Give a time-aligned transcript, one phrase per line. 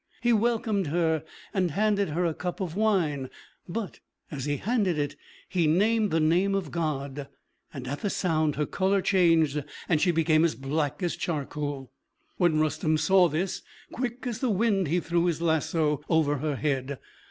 [0.23, 1.23] He welcomed her,
[1.53, 3.29] and handed her a cup of wine;
[3.69, 3.99] but,
[4.31, 5.15] as he handed it,
[5.47, 7.27] he named the name of God,
[7.71, 11.91] and at the sound her color changed, and she became as black as charcoal.
[12.37, 13.61] When Rustem saw this,
[13.91, 16.97] quick as the wind he threw his lasso over her head.